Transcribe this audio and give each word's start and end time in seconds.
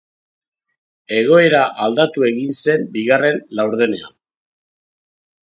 Egoera 1.17 1.59
aldatu 1.87 2.25
egin 2.31 2.57
zen 2.63 2.89
bigarren 2.97 3.39
laurdenean. 3.61 4.19